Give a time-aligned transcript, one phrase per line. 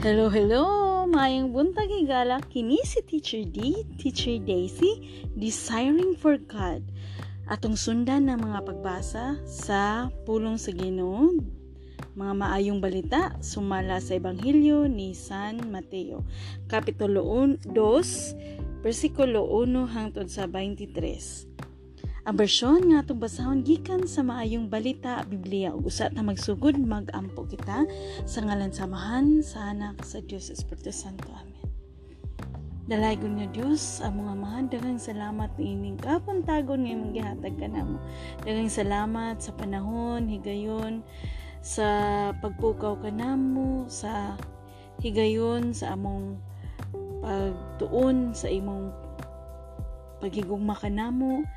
[0.00, 1.04] Hello, hello!
[1.04, 4.96] Mayang buntag higala, kini si Teacher D, Teacher Daisy,
[5.36, 6.80] Desiring for God.
[7.44, 11.36] Atong sundan ng mga pagbasa sa pulong sa Ginoo,
[12.16, 16.24] mga maayong balita sumala sa Ebanghelyo ni San Mateo,
[16.64, 17.20] Kapitulo
[17.68, 21.69] 2, versikulo 1 hangtod sa 23.
[22.28, 27.48] Ang bersyon nga itong basahon gikan sa maayong balita Biblia ug usa ta magsugod magampo
[27.48, 27.88] kita
[28.28, 31.32] sa ngalan samahan sa anak sa Dios Espiritu Santo.
[31.32, 31.64] Amen.
[32.92, 37.96] Dalaygon nga Dios ang mga mahal daghang salamat ni ining kapuntagon nga imong gihatag kanamo.
[38.44, 41.00] Daghang salamat sa panahon higayon
[41.64, 41.88] sa
[42.44, 44.36] pagpukaw kanamo sa
[45.00, 46.36] higayon sa among
[47.24, 48.92] pagtuon sa imong
[50.20, 51.48] paghigugma kanamo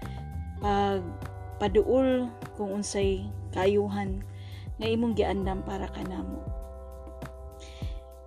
[0.63, 1.03] pag
[1.59, 4.23] paduol kung unsay kayuhan
[4.79, 6.39] nga imong giandam para kanamo.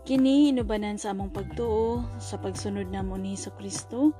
[0.06, 4.14] Kini inubanan sa among pagtuo sa pagsunod namo ni Hesus Kristo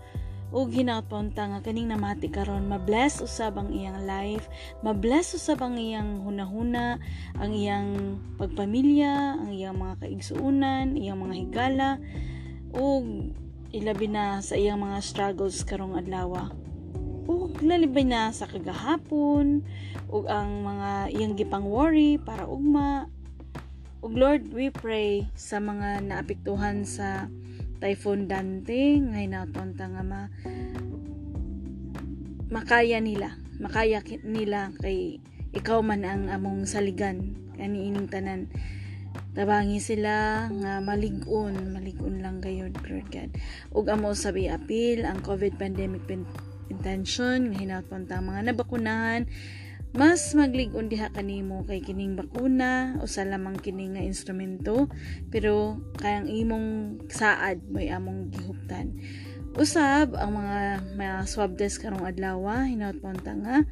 [0.51, 4.47] ug hinaut nga kaning namati karon mabless usab ang iyang life
[4.83, 7.03] mabless usab ang iyang hunahuna
[7.39, 11.91] ang iyang pagpamilya ang iyang mga kaigsuunan iyang mga higala
[12.75, 13.35] ug
[13.75, 16.51] ilabi na sa iyang mga struggles karong adlaw
[17.27, 19.67] ug lalibay na sa kagahapon
[20.07, 23.11] ug ang mga iyang gipang worry para ugma.
[24.07, 27.27] Ug Lord we pray sa mga naapektuhan sa
[27.83, 30.31] Typhoon Dante ngay naton ta nga ma
[32.47, 35.19] makaya nila makaya nila kay
[35.57, 37.35] ikaw man ang among saligan.
[37.57, 38.53] Kani ining tanan
[39.33, 43.31] tabangi sila nga maligon maligon lang gayud Lord God.
[43.73, 46.05] Ug amo sabi apil ang COVID pandemic
[46.69, 49.27] intention nga hinapunta mga nabakunahan.
[49.97, 54.93] Mas magligon diha kanimo kay kining bakuna o sa lamang kining nga instrumento
[55.33, 58.93] pero kayang imong saad mo'y among gihuptan.
[59.57, 62.37] Usab ang mga mga swab test karong adlaw
[62.69, 63.65] hinapunta nga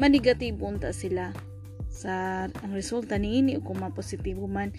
[0.00, 1.36] manegatibo unta sila.
[1.92, 4.72] Sa ang resulta niini kung mapositibo man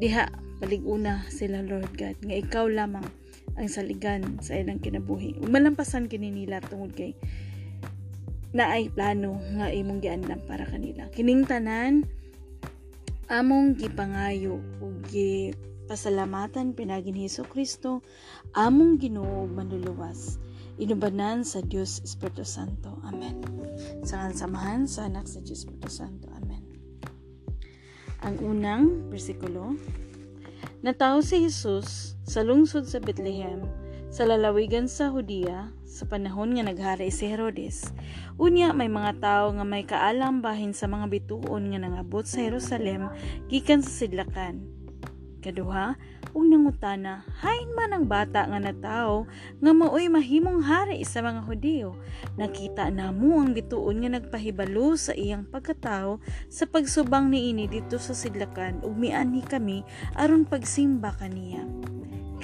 [0.00, 2.16] diha paliguna sila Lord God.
[2.24, 3.04] Nga ikaw lamang
[3.54, 5.38] ang saligan sa ilang kinabuhi.
[5.38, 7.14] Ug malampasan kini nila tungod kay
[8.54, 11.10] na ay plano nga imong giandam para kanila.
[11.10, 12.06] Kining tanan
[13.26, 15.50] among gipangayo ug gi
[15.84, 18.00] pasalamatan pinagin Hesus Kristo
[18.56, 20.40] among Ginoo manluluwas
[20.80, 22.98] inubanan sa Dios Espiritu Santo.
[23.06, 23.42] Amen.
[24.02, 26.26] Sa samahan sa anak sa Dios Espiritu Santo.
[26.34, 26.62] Amen.
[28.24, 29.76] Ang unang bersikulo
[30.84, 33.64] Natao si Jesus sa lungsod sa Bethlehem,
[34.12, 37.88] sa lalawigan sa Hudiya, sa panahon nga naghari si Herodes.
[38.36, 43.08] Unya may mga tao nga may kaalam bahin sa mga bituon nga nangabot sa Jerusalem
[43.48, 44.73] gikan sa sidlakan.
[45.44, 46.00] Kaduha,
[46.32, 49.28] ug nangutana, hain man ang bata nga natawo
[49.60, 52.00] nga maoy mahimong hari sa mga Hudiyo.
[52.40, 56.16] Nakita namo ang bituon nga nagpahibalo sa iyang pagkatao
[56.48, 59.84] sa pagsubang niini dito sa sidlakan ug mianhi kami
[60.16, 61.60] aron pagsimba kaniya.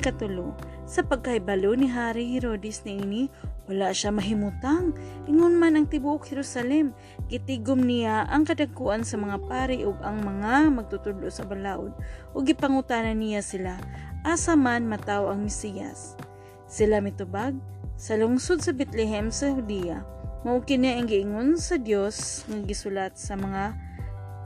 [0.01, 0.57] Ikatulo,
[0.89, 3.29] sa pagkahibalo ni Hari Herodes niini,
[3.69, 4.97] wala siya mahimutang.
[5.29, 6.97] Ingon man ang tibuok Jerusalem,
[7.29, 11.93] gitigom niya ang kadagkuan sa mga pari ug ang mga magtutudlo sa balaod
[12.33, 13.77] ug gipangutanan niya sila
[14.25, 16.17] asa man mataw ang Mesiyas.
[16.65, 17.53] Sila mitubag
[18.01, 20.01] sa lungsod sa Bethlehem sa Hudiya.
[20.49, 23.77] Mao kini ang giingon sa Dios nga gisulat sa mga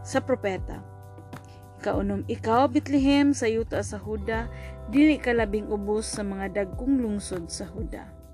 [0.02, 0.82] sa propeta.
[1.84, 4.48] Kaunom ikaw Bethlehem sa yuta sa Huda,
[4.92, 8.24] dili ka labing ubos sa mga dagkong lungsod sa Huda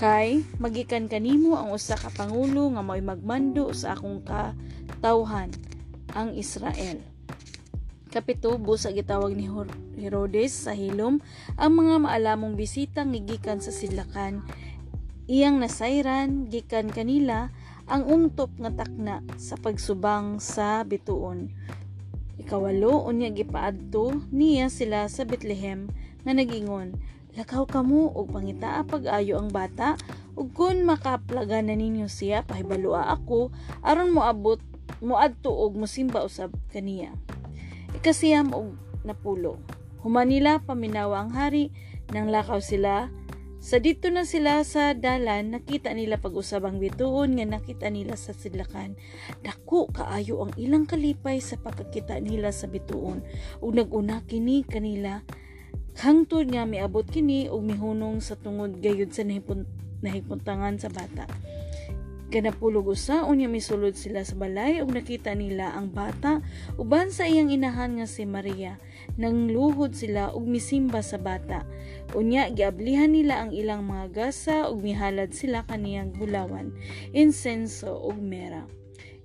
[0.00, 5.52] kay magikan kanimo ang usa ka pangulo nga mo'y magmando sa akong katawhan
[6.16, 7.04] ang Israel.
[8.08, 9.44] Kapito, busa gitawag ni
[10.00, 11.20] Herodes sa hilom
[11.60, 14.40] ang mga maalamong bisita nga gikan sa silakan.
[15.28, 17.52] Iyang nasayran gikan kanila
[17.84, 21.52] ang ungtop nga takna sa pagsubang sa bituon.
[22.40, 25.92] Ikawalo unya gipaadto niya sila sa Bethlehem
[26.24, 26.96] nga nagingon
[27.38, 29.94] Lakaw kamo og pangitaa pag-ayo ang bata
[30.34, 33.54] ug kun makaplaga na ninyo siya pahibalua ako
[33.86, 34.58] aron moabot
[34.98, 37.14] moadto og mosimba usab kaniya.
[37.94, 38.74] Ikasiyam og
[39.06, 39.62] napulo.
[40.02, 41.70] Humanila paminawa ang hari
[42.10, 43.06] nang lakaw sila
[43.60, 48.32] sa dito na sila sa dalan, nakita nila pag-usab ang bituon nga nakita nila sa
[48.32, 48.96] sidlakan.
[49.44, 53.20] Dako kaayo ang ilang kalipay sa pagkakita nila sa bituon.
[53.60, 55.20] Ug naguna kini kanila
[56.00, 59.66] Hangtod nga miabot kini og mihunong sa tungod gayud sa nahipun
[60.00, 61.26] nahipuntangan sa bata.
[62.30, 66.40] Kanapulog usa unya misulod sila sa balay ug nakita nila ang bata
[66.78, 68.78] uban sa iyang inahan nga si Maria.
[69.20, 71.68] Nang luhod sila ug misimba sa bata.
[72.16, 76.72] Unya giablihan nila ang ilang mga gasa ug mihalad sila kaniyang bulawan,
[77.12, 78.64] insenso ug mera.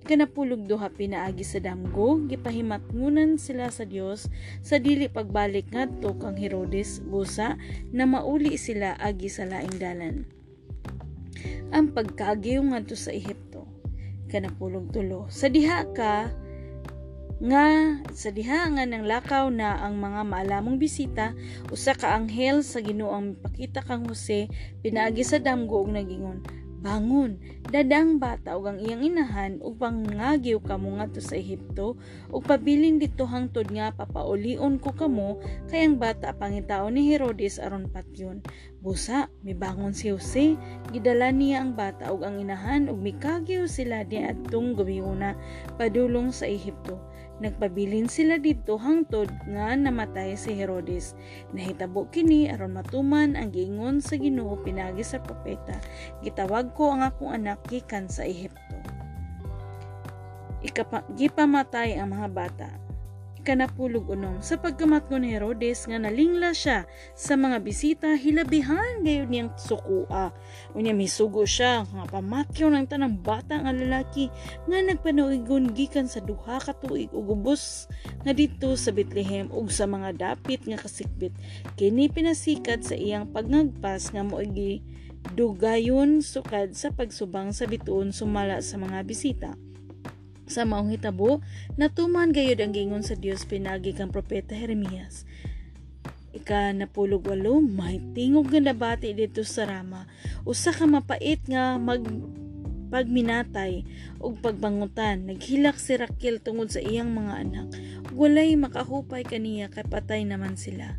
[0.04, 4.28] Kanapulog duha pinaagi sa damgo, gipahimatngunan sila sa Dios
[4.60, 7.56] sa dili pagbalik ngadto kang Herodes busa
[7.90, 10.36] na mauli sila agi sa laing dalan
[11.74, 13.66] ang pagkaagyo ngadto sa Ehipto
[14.30, 16.30] kanapulog tulo sa diha ka
[17.36, 21.36] nga sa diha nga nang lakaw na ang mga maalamong bisita
[21.68, 24.48] usa ka anghel sa Ginoo ang mipakita kang Jose
[24.80, 26.40] pinaagi sa damgo ug nagingon
[26.80, 27.36] bangon
[27.68, 32.00] dadang bata ug ang iyang inahan ug pangagiw kamo ngadto sa Ehipto
[32.32, 35.36] ug pabilin dito hangtod nga papaulion ko kamo
[35.68, 38.38] kay ang bata pangitaon ni Herodes aron patyon.
[38.78, 40.54] Busa mibangon si Jose
[40.94, 45.34] gidala niya ang bata ug ang inahan ug mikagiw sila di adtong gabihuna
[45.74, 51.12] padulong sa Ehipto Nagpabilin sila dito hangtod nga namatay si Herodes.
[51.52, 55.76] Nahitabo kini aron matuman ang giingon sa Ginoo pinagi sa propeta.
[56.24, 58.80] Gitawag ko ang akong anak gikan sa Ehipto.
[60.64, 62.85] Ikapa, gipamatay ang mga bata
[63.46, 64.42] kanapulog unom.
[64.42, 66.82] Sa pagkamatno ni Herodes nga nalingla siya
[67.14, 70.34] sa mga bisita hilabihan gayon niyang sukua.
[70.74, 74.26] Unya misugo siya nga pamatyo ng tanang bata nga lalaki
[74.66, 77.86] nga nagpanuigon gikan sa duha ka tuig ug ubos
[78.26, 81.30] nga dito sa Bethlehem ug sa mga dapit nga kasikbit.
[81.78, 84.82] Kini pinasikat sa iyang pagngagpas nga moigi
[85.38, 89.50] dugayon sukad sa pagsubang sa bituon sumala sa mga bisita
[90.46, 91.42] sa maong hitabo,
[91.74, 95.26] natuman gayod ang gingon sa Dios pinagi kang propeta Jeremias.
[96.32, 100.06] Ika napulog walo, may tingog nga nabati dito sa Rama.
[100.46, 102.06] Usa ka mapait nga mag
[102.86, 103.82] pagminatay
[104.22, 107.68] ug pagbangutan naghilak si Raquel tungod sa iyang mga anak
[108.14, 110.94] walay makahupay kaniya kay patay naman sila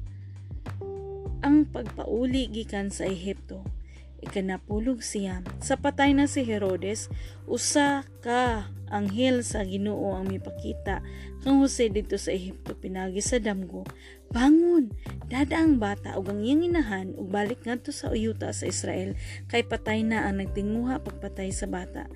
[1.40, 3.64] ang pagpauli gikan sa Ehipto
[4.22, 5.46] ikanapulog siya.
[5.62, 7.12] Sa patay na si Herodes
[7.46, 11.04] usa ka anghel sa Ginoo ang mipakita.
[11.44, 13.88] Kang Jose dito sa Ehipto pinagi sa damgo
[14.28, 14.92] bangon
[15.32, 19.16] dada ang bata ug ang iyang inahan ug balik ngadto sa uyuta sa Israel
[19.48, 22.12] kay patay na ang nagtinguha pagpatay sa bata.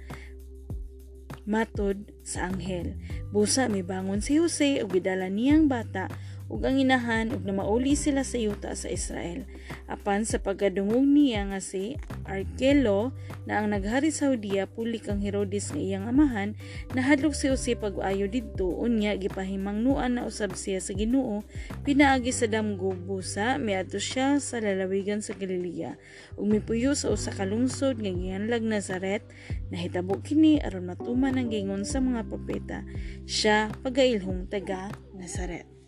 [1.48, 3.00] Matod sa anghel
[3.34, 6.12] busa mibangon si Jose ug gidala niyang bata
[6.52, 9.48] ug ang inahan ug namauli sila sa yuta sa Israel.
[9.88, 11.96] Apan sa pagkadungog niya nga si
[12.28, 13.16] Arkelo
[13.48, 16.60] na ang naghari sa Hudiya puli kang Herodes nga iyang amahan
[16.92, 18.68] nahadlok si Jose pag-ayo didto.
[18.68, 21.48] Unya gipahimangnuan na usab siya sa Ginoo
[21.88, 25.96] pinaagi sa damgo busa miadto siya sa lalawigan sa Galilea.
[26.36, 29.24] Ug mipuyo sa usa ka lungsod nga gihanlag Nazaret
[29.72, 32.84] nahitabo kini aron matuman ang gingon sa mga propeta.
[33.24, 35.81] Siya pagailhong taga Nazaret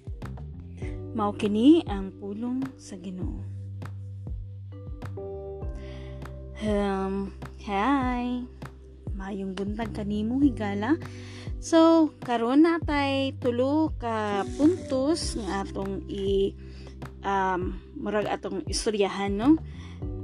[1.14, 3.46] Mao kini ang pulong sa Ginoo.
[6.66, 7.30] Um,
[7.70, 8.42] hi.
[9.14, 10.98] Mayong buntag kanimo higala.
[11.62, 16.58] So, karon natay tulo ka puntos nga atong i
[17.22, 19.62] um murag atong istoryahan no.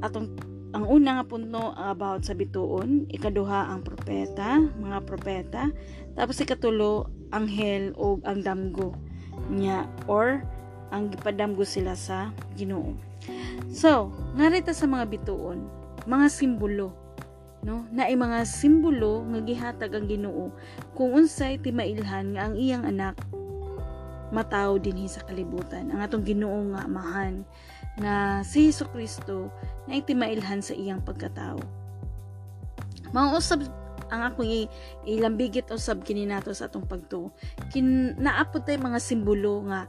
[0.02, 0.42] Atong
[0.74, 5.70] ang una nga punto about sa bituon, ikaduha ang propeta, mga propeta,
[6.18, 8.98] tapos ikatulo anghel o ang damgo
[9.54, 10.46] nya or
[10.90, 12.94] ang gipadamgo sila sa Ginoo.
[13.70, 15.66] So, narita sa mga bituon,
[16.10, 16.96] mga simbolo,
[17.62, 17.86] no?
[17.94, 20.50] Na mga simbolo nga gihatag ang Ginoo
[20.96, 23.16] kung unsay timailhan nga ang iyang anak
[24.30, 25.90] mataw dinhi sa kalibutan.
[25.90, 27.42] Ang atong Ginoo nga amahan
[27.98, 29.50] na si Hesus Kristo
[29.90, 31.60] na itimailhan sa iyang pagkatao.
[33.10, 33.60] Mga usab
[34.10, 34.70] ang akong
[35.06, 37.30] ilambigit usab kini nato sa atong pagtuo.
[37.70, 39.86] Kin naapod tay mga simbolo nga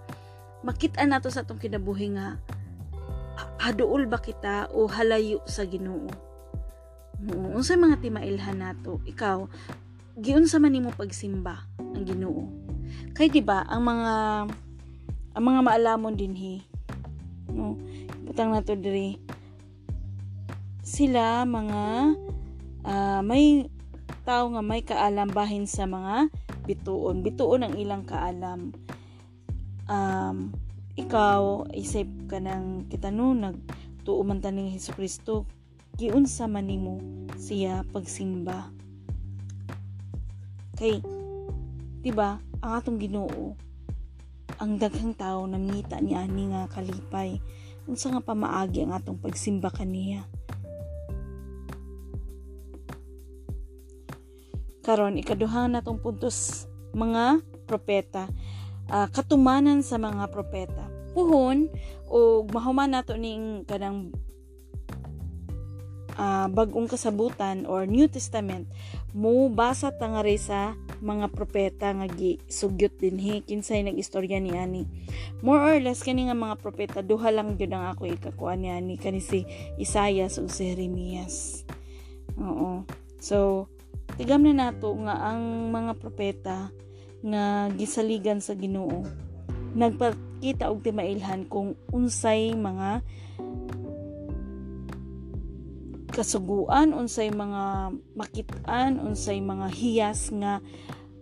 [0.61, 2.37] makita nato sa atong kinabuhi nga
[3.61, 6.09] haduol ba kita o halayo sa Ginoo?
[7.21, 9.05] No, unsay mga timailhan nato?
[9.05, 9.45] Ikaw
[10.21, 12.49] giunsa man nimo pagsimba ang Ginoo.
[13.13, 14.13] Kay di ba ang mga
[15.37, 16.65] ang mga maalamon dinhi
[17.53, 17.77] no?
[18.25, 19.21] Butang nato diri
[20.81, 21.83] sila mga
[22.83, 23.69] uh, may
[24.25, 26.33] tao nga may kaalam bahin sa mga
[26.67, 27.23] bituon.
[27.23, 28.75] Bituon ang ilang kaalam
[29.91, 30.55] um,
[30.95, 35.45] ikaw isip ka ng kita no nagtuo man taning Hesus Kristo
[35.99, 37.03] giunsa man nimo
[37.35, 38.71] siya pagsimba.
[40.79, 41.03] Kay
[42.01, 43.59] diba ang atong Ginoo
[44.61, 47.41] ang daghang tao namita ni ani nga kalipay
[47.89, 50.29] unsa nga pamaagi ang atong pagsimba kaniya
[54.85, 58.29] karon ikaduha na tong puntos mga propeta
[58.91, 60.85] uh, katumanan sa mga propeta.
[61.15, 61.71] Puhon
[62.11, 64.11] o mahuman nato ning kanang
[66.19, 68.67] uh, bagong kasabutan or New Testament
[69.17, 74.85] mo basa ta nga sa mga propeta nga gisugyot dinhi kinsay nagistorya ni ani.
[75.41, 78.95] More or less kani nga mga propeta duha lang gyud ang ako ikakuan ni ani
[79.01, 79.49] kani si
[79.81, 81.65] Isaiah ug si Jeremias.
[82.37, 82.85] Oo.
[83.19, 83.67] So
[84.21, 86.69] tigam na nato nga ang mga propeta
[87.21, 89.05] nga gisaligan sa Ginoo.
[89.77, 93.05] Nagpakita og timailhan kung unsay mga
[96.11, 100.59] kasuguan unsay mga makitaan unsay mga hiyas nga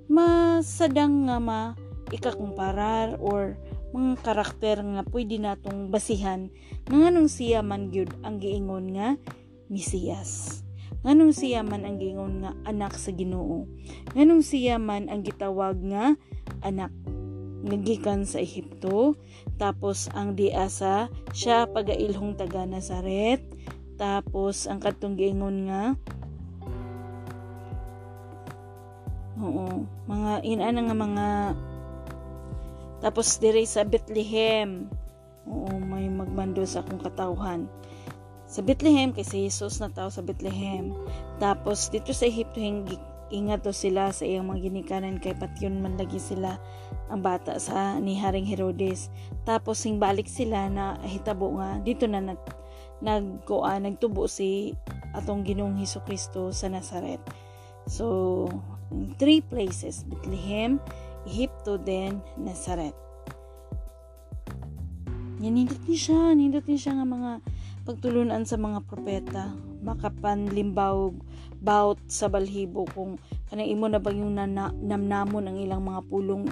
[0.08, 1.76] masadang nga ma
[2.08, 3.52] ikakumparar or
[3.92, 6.48] mga karakter nga pwede natong basihan
[6.88, 9.20] nga nganong siya man gyud ang giingon nga
[9.68, 10.64] Mesiyas
[11.04, 13.64] nganong siya man ang giingon nga anak sa Ginoo
[14.14, 16.16] nganong siya man ang gitawag nga
[16.64, 16.92] anak
[17.64, 19.18] nagikan sa Ehipto
[19.58, 23.42] tapos ang diasa siya pagailhong taga Nazaret
[23.98, 25.98] tapos, ang katong giingon nga,
[29.38, 31.28] Oo, mga inana nga mga
[32.98, 34.90] tapos dire sa Bethlehem.
[35.46, 37.70] Oo, may magmando sa akong katawhan.
[38.48, 40.96] Sa Bethlehem kay si Jesus na tao sa Bethlehem.
[41.36, 42.58] Tapos dito sa Ehipto
[43.28, 46.56] ingat to sila sa iyang mga ginikanan kay patyon man lagi sila
[47.12, 49.12] ang bata sa ni Haring Herodes.
[49.44, 52.40] Tapos sing balik sila na hitabo nga dito na nag
[53.04, 54.74] nagkuan nagtubo si
[55.14, 57.22] atong Ginoong Hesus Kristo sa Nazaret.
[57.88, 58.48] So,
[59.16, 60.76] three places, Bethlehem,
[61.24, 62.92] Egypto, then Nazaret.
[65.38, 67.30] Yan, nindot ni siya, nindot ni siya nga mga
[67.88, 69.48] pagtulunan sa mga propeta,
[69.80, 71.08] makapanlimbaw
[71.56, 73.16] bawt sa balhibo kung
[73.48, 76.44] kanang imo na ba yung namnamon ang ilang mga pulong.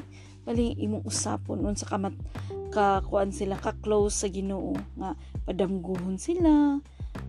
[0.48, 2.16] Bali imong usapon unsa kamat
[2.72, 5.12] ka kuan sila ka close sa Ginoo nga
[5.44, 6.80] padamguhon sila.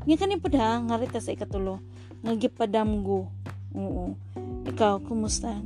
[0.07, 1.83] Nga kani pud ha nga rita sa ikatulo
[2.23, 3.27] nga gipadamgo.
[3.75, 4.15] Oo.
[4.71, 5.59] Ikaw kumusta?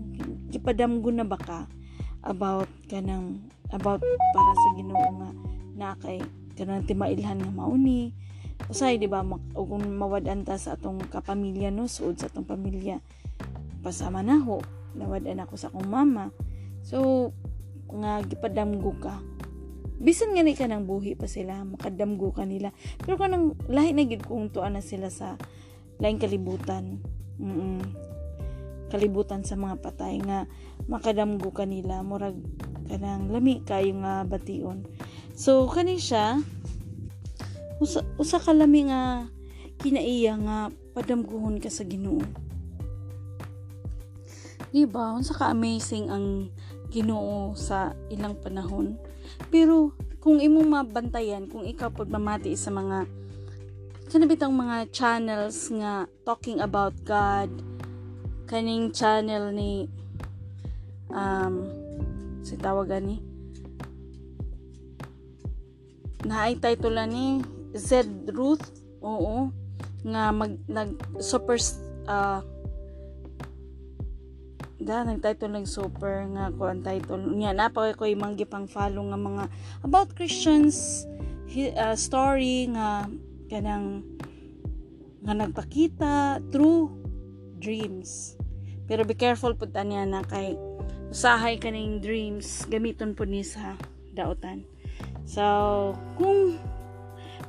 [0.49, 1.69] Gipadamgo na ba ka
[2.25, 3.37] about kanang
[3.69, 5.29] about para sa Ginoo nga
[5.77, 6.17] na kay
[6.57, 8.30] kanang timailhan nga mauni
[8.71, 9.19] usay di ba
[9.51, 13.03] kung mawadan ta sa atong kapamilya no suod sa atong pamilya
[13.83, 14.63] pasama na ho
[14.95, 16.31] nawadan ako sa akong mama.
[16.83, 17.31] So
[17.91, 19.19] nga gipadamgo ka.
[20.01, 22.73] Bisan nga ni ka ng buhi pa sila makadamgo ka nila.
[23.03, 25.37] Pero kanang lahi na gid kung tuan na sila sa
[26.01, 26.99] laing kalibutan.
[27.37, 28.11] Mm
[28.91, 30.43] kalibutan sa mga patay nga
[30.91, 32.35] makadamgo ka nila murag
[32.91, 34.83] kanang lami kayo nga bation
[35.31, 36.43] so kani siya
[37.81, 39.25] usa, usa ka lami nga
[39.81, 40.57] kinaiya nga
[40.93, 42.21] padamguhon ka sa Ginoo.
[44.69, 46.53] Di ba unsa ka amazing ang
[46.93, 48.95] Ginoo sa ilang panahon?
[49.49, 53.09] Pero kung imong mabantayan, kung ikaw pod mamati sa mga
[54.13, 57.49] kanabitang mga channels nga talking about God,
[58.45, 59.89] kaning channel ni
[61.09, 61.67] um
[62.43, 63.17] si tawagan ni
[66.27, 67.41] naay title ni
[67.75, 69.49] Z Ruth oo
[70.01, 71.57] nga mag nag super
[72.09, 72.41] uh,
[74.81, 77.21] da nag title ng super nga ko ang title.
[77.37, 79.43] Nya napaka ko imang gipang follow nga mga
[79.85, 81.05] about Christians
[81.77, 83.05] uh, story nga
[83.45, 84.01] kanang
[85.21, 86.89] nga nagpakita through
[87.61, 88.33] dreams.
[88.89, 90.57] Pero be careful pud tanya na kay
[91.13, 93.77] usahay kaning dreams gamiton pud ni sa
[94.17, 94.65] daotan.
[95.29, 95.43] So
[96.17, 96.57] kung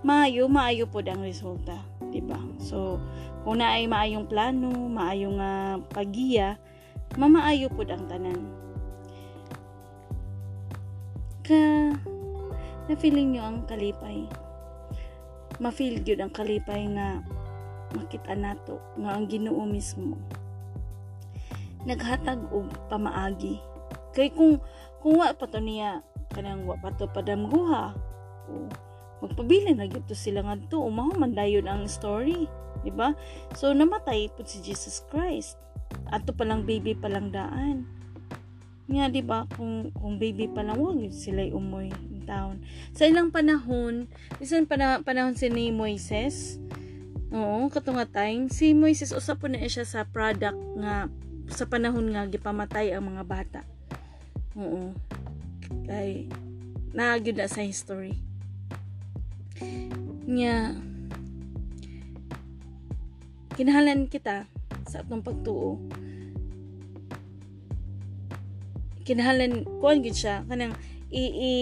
[0.03, 1.79] maayo maayo pud ang resulta
[2.13, 2.39] di ba?
[2.59, 2.99] So
[3.43, 6.59] kung naay maayong plano maayong uh, pagiya
[7.17, 8.41] mamaayo pud ang tanan.
[11.43, 11.95] Ka
[12.87, 14.27] na feeling nyo ang kalipay?
[15.63, 17.23] Ma-feel gyud ang kalipay nga
[17.93, 20.17] makita nato nga ang Ginoo mismo.
[21.85, 23.61] Naghatag og pamaagi.
[24.17, 24.63] Kay kung
[25.03, 26.01] kung wa pa to niya
[26.33, 27.93] kanang wa pa to padamguha
[28.49, 28.71] o
[29.23, 30.83] magpabilin na gyud sila ngadto.
[30.83, 32.51] Umaho man dayon ang story
[32.83, 33.15] di ba?
[33.55, 35.55] So namatay pud si Jesus Christ.
[36.11, 37.87] Ato palang baby pa lang daan.
[38.91, 39.47] Nga di ba?
[39.55, 42.59] Kung kung baby pa lang wag sila umoy in town
[42.91, 44.11] sa ilang panahon
[44.43, 46.59] bisan pana, panahon si ni Moises.
[47.31, 51.07] Oo katunga time si Moises usap po na siya sa product nga
[51.47, 53.61] sa panahon nga gipamatay ang mga bata.
[54.59, 54.93] Oo.
[55.87, 56.27] Kay
[56.93, 58.32] naagyo na sa history
[60.27, 60.75] nga
[63.53, 64.49] kinahanglan kita
[64.89, 65.79] sa atong pagtuo.
[69.03, 70.73] Kinahanglan kuan gyud siya kanang
[71.13, 71.55] i, i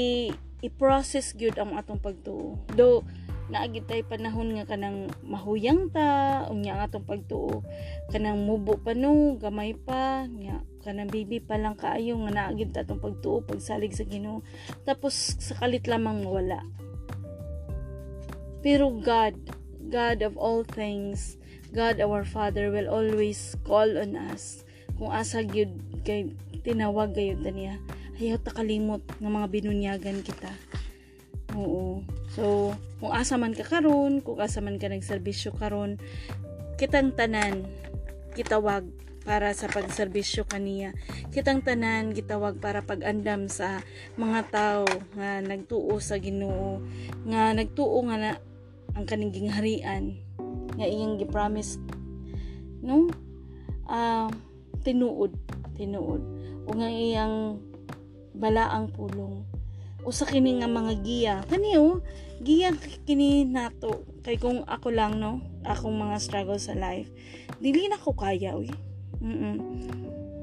[0.61, 2.61] i-process gyud ang atong pagtuo.
[2.77, 3.03] Do
[3.51, 7.67] naagid tay panahon nga kanang mahuyang ta unya ang atong pagtuo.
[8.13, 12.87] Kanang mubo pa no gamay pa nya kanang bibi pa lang kaayo nga naagid ta
[12.87, 14.47] atong pagtuo pagsalig sa Ginoo.
[14.87, 16.63] Tapos sa kalit lamang mawala
[18.61, 19.37] pero God
[19.91, 21.41] God of all things
[21.71, 24.67] God our Father will always call on us.
[24.99, 25.71] Kung asa gyud
[26.03, 26.35] kay
[26.67, 27.79] tinawag gayud niya
[28.21, 30.53] ayaw ta kalimot nga mga binunyagan kita.
[31.57, 32.05] Oo.
[32.37, 35.97] So kung asa man ka karon kung asa man ka nagserbisyo karon
[36.77, 37.65] kitang tanan
[38.37, 38.85] kitawag
[39.25, 40.97] para sa pagserbisyo kaniya
[41.33, 43.85] kitang tanan gitawag para pag-andam sa
[44.17, 44.85] mga tao
[45.17, 46.81] nga nagtuo sa Ginoo
[47.29, 48.31] nga nagtuo nga na
[48.97, 50.19] ang kaning gingharian
[50.79, 51.79] nga iyang gipromise
[52.81, 53.11] no?
[53.91, 54.31] Uh,
[54.87, 55.35] tinuod
[55.81, 56.21] tinuod.
[56.69, 57.57] O nga iyang
[58.37, 59.43] balaang pulong.
[60.05, 61.35] Usa kini nga mga giya.
[61.49, 62.05] Kani oh
[62.45, 62.73] giya
[63.05, 64.05] kini nato.
[64.21, 65.41] Kay kung ako lang no?
[65.65, 67.09] Akong mga struggle sa life.
[67.61, 68.69] Dili na ko kaya uy.
[69.21, 69.59] Mm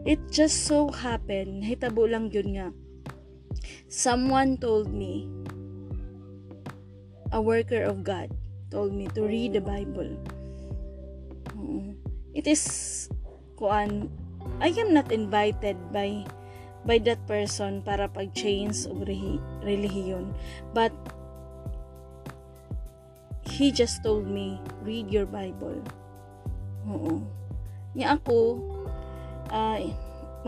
[0.08, 2.68] it just so happened hitabo lang yun nga.
[3.92, 5.28] Someone told me
[7.32, 8.32] a worker of God
[8.72, 10.16] told me to read the Bible
[11.56, 11.96] mm
[12.38, 13.10] it is
[13.58, 14.12] kuan
[14.62, 16.26] I am not invited by
[16.88, 19.04] by that person para pag-change og
[19.62, 20.32] relihiyon.
[20.72, 20.96] But
[23.44, 25.84] he just told me, read your Bible.
[26.88, 27.20] Oo.
[27.92, 28.64] Nya ako,
[29.52, 29.78] uh,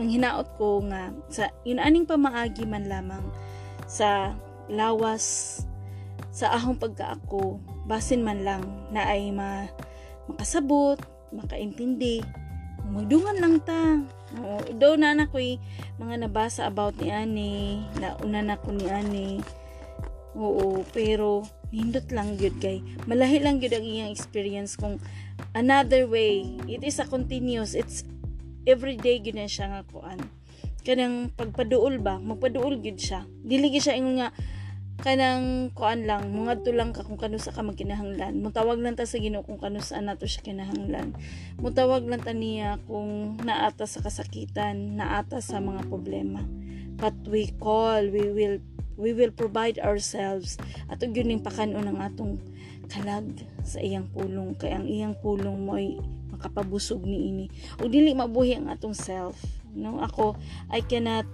[0.00, 3.24] manghinaot ko nga, sa yun aning pamaagi man lamang
[3.84, 4.32] sa
[4.72, 5.60] lawas
[6.30, 8.62] sa ahong pagkaako, basin man lang
[8.94, 9.66] na ay ma,
[10.30, 10.98] makasabot,
[11.34, 12.22] makaintindi,
[12.90, 13.98] magdungan lang ta
[14.38, 15.58] Oo, do na na ko'y
[15.98, 19.42] mga nabasa about ni Ani, nauna na ko ni Ani.
[20.38, 21.42] Oo, pero
[21.74, 22.78] nindot lang gyud kay
[23.10, 25.02] malahi lang gyud ang iyang experience kung
[25.58, 26.46] another way.
[26.70, 28.06] It is a continuous, it's
[28.70, 30.22] everyday gyud na siya nga kuan.
[30.86, 33.26] Kanang pagpaduol ba, magpaduol gyud siya.
[33.42, 34.30] Dili gyud siya ingon nga
[35.00, 38.40] kanang kuan lang mungadto lang ka kung kanusa ka magkinahanglan.
[38.44, 41.16] Mutawag lang ta sa Ginoo kung kanusa nato siya kinahanglan.
[41.56, 46.44] Mutawag lang ta niya kung naata sa kasakitan naata sa mga problema.
[47.00, 48.60] But we call we will
[49.00, 50.60] we will provide ourselves.
[50.92, 52.36] At yun pakanon ang atong
[52.92, 54.52] kalag sa iyang pulong.
[54.60, 55.96] Kay ang iyang pulong mo ay
[56.28, 57.46] makapabusog ni ini.
[57.80, 59.40] Ug dili mabuhi ang atong self.
[59.72, 60.36] No ako
[60.68, 61.24] I cannot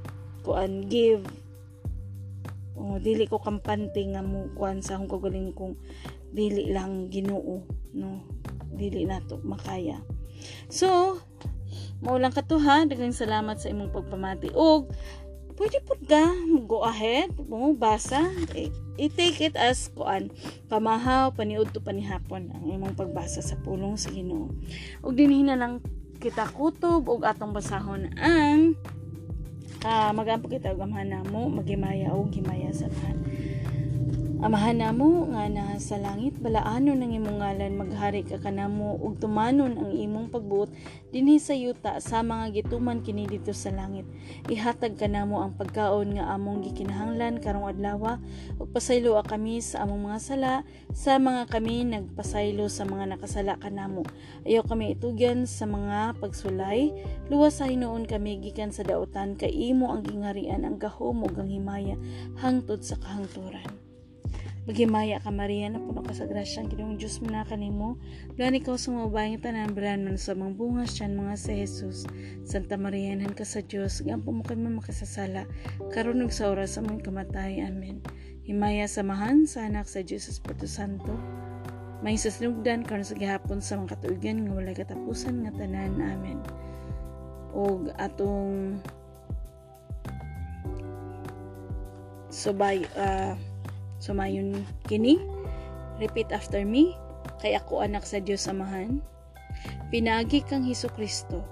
[0.47, 1.27] kuan give
[2.77, 5.75] oh, dili ko kampante nga mo kuan sa akong kagaling kung
[6.31, 7.65] dili lang Ginoo
[7.97, 8.23] no?
[8.77, 9.99] Dili nato makaya.
[10.69, 11.19] So
[12.05, 12.85] mao lang kato ha?
[12.85, 14.53] Daghang salamat sa imong pagpamati.
[14.53, 14.93] Og
[15.57, 16.29] pwede pud ka
[16.69, 18.29] go ahead mo basa.
[19.01, 20.33] I-take it as kuan
[20.69, 24.53] pamahaw paniud to panihapon ang imong pagbasa sa pulong sa Ginoo.
[25.01, 25.81] Ug dinhi na lang
[26.21, 28.77] kita kutob og atong basahon ang
[29.85, 33.46] uh, magampo kita og amahan namo magimaya og gimaya sa tanan
[34.37, 39.81] Amahan namo nga na sa langit balaanon ang imong ngalan maghari ka kanamo ug tumanon
[39.81, 40.69] ang imong pagbuot
[41.09, 44.05] dinhi sa yuta sa mga gituman kini dito sa langit.
[44.53, 48.21] Ihatag kanamo ang pagkaon nga among gikinahanglan karong adlaw
[48.61, 50.53] ug pasaylo kami sa among mga sala
[50.93, 54.05] sa mga kami nagpasaylo sa mga nakasala kanamo
[54.45, 56.93] ayaw kami itugyan sa mga pagsulay.
[57.33, 61.49] Luwas sa hinuon kami gikan sa dautan kay imo ang gingarian ang gahom ug ang
[61.49, 61.97] himaya
[62.37, 63.86] hangtod sa kahangturan
[64.67, 68.03] Magimaya ka Maria na puno ka sa grasya ang Ginoong Diyos mo na kanimo.
[68.35, 72.03] Bulan ikaw sa mga bayang tanan beran man sa mga bunga siyan mga sa Jesus.
[72.43, 74.03] Santa Maria nan ka sa Diyos.
[74.03, 75.47] Gampo mo kami makasasala.
[75.95, 77.63] Karunog sa oras sa mong kamatay.
[77.63, 78.03] Amen.
[78.43, 81.15] Himaya samahan sa anak sa Diyos Espiritu Santo.
[82.03, 85.95] May saslugdan karon sa gihapon sa mga katuigan nga walay katapusan nga tanan.
[86.03, 86.43] Amen.
[87.55, 88.83] Og atong
[92.35, 93.39] subay uh,
[94.07, 95.19] Sumayon kini.
[95.99, 96.95] Repeat after me.
[97.43, 99.03] Kay ako anak sa Dios Amahan.
[99.91, 101.43] Pinagi kang Hesus Kristo.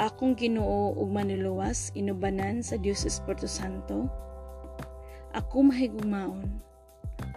[0.00, 4.08] Akong Ginoo ug manuluwas inubanan sa Dios Espiritu Santo.
[5.36, 6.48] Ako mahigugmaon.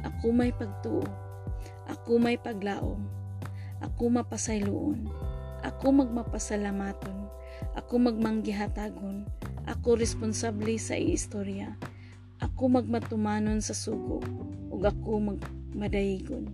[0.08, 1.04] Ako may pagtuo.
[1.91, 3.04] Ako may paglaom.
[3.84, 5.12] Ako mapasayloon.
[5.60, 7.28] Ako magmapasalamaton.
[7.76, 9.28] Ako magmanggihatagon.
[9.67, 11.76] Ako responsable sa istorya
[12.43, 14.19] ako magmatumanon sa sugo
[14.67, 16.51] ug ako magmadayigon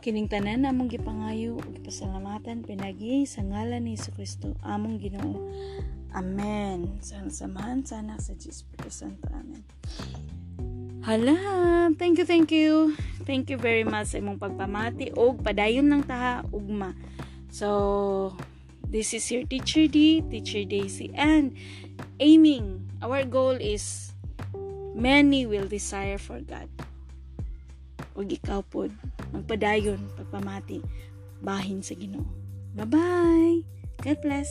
[0.00, 5.36] kining tanan among gipangayo ug pasalamatan pinagi sa ngalan ni Kristo among Ginoo
[6.10, 6.98] Amen.
[6.98, 9.30] Sa samahan sana sa Espiritu Santo.
[9.30, 9.62] Amen.
[11.06, 11.38] Hala,
[11.96, 12.98] thank you, thank you.
[13.22, 16.98] Thank you very much sa imong pagpamati og padayon lang taha ugma.
[17.54, 18.34] So,
[18.82, 21.54] this is your teacher D, teacher Daisy, and
[22.18, 22.89] aiming.
[23.00, 24.12] Our goal is
[24.92, 26.68] many will desire for God.
[28.12, 28.92] Ug ikaw pod
[29.32, 30.84] magpadayon pagpamati
[31.40, 32.28] bahin sa Ginoo.
[32.76, 33.64] Bye-bye.
[34.04, 34.50] God bless.